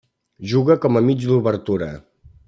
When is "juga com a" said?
0.53-1.03